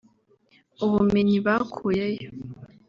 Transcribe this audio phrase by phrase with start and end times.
[0.85, 2.29] ubumenyi bakuyeyo